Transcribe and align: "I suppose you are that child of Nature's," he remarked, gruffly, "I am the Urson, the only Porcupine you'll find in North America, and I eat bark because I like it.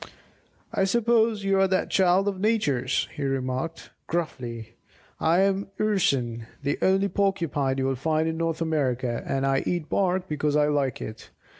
"I 0.73 0.85
suppose 0.85 1.43
you 1.43 1.59
are 1.59 1.67
that 1.67 1.91
child 1.91 2.27
of 2.27 2.39
Nature's," 2.39 3.07
he 3.13 3.21
remarked, 3.23 3.91
gruffly, 4.07 4.73
"I 5.19 5.41
am 5.41 5.67
the 5.77 5.83
Urson, 5.83 6.47
the 6.63 6.79
only 6.81 7.07
Porcupine 7.07 7.77
you'll 7.77 7.93
find 7.93 8.27
in 8.27 8.35
North 8.35 8.63
America, 8.63 9.21
and 9.27 9.45
I 9.45 9.61
eat 9.67 9.89
bark 9.89 10.27
because 10.27 10.55
I 10.55 10.69
like 10.69 11.03
it. 11.03 11.29